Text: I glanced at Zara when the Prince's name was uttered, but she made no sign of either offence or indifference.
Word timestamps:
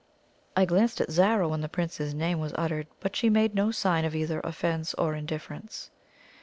I 0.57 0.65
glanced 0.65 0.99
at 0.99 1.11
Zara 1.11 1.47
when 1.47 1.61
the 1.61 1.69
Prince's 1.69 2.15
name 2.15 2.39
was 2.39 2.53
uttered, 2.55 2.87
but 3.01 3.15
she 3.15 3.29
made 3.29 3.53
no 3.53 3.69
sign 3.69 4.03
of 4.03 4.15
either 4.15 4.39
offence 4.39 4.95
or 4.95 5.13
indifference. 5.13 5.91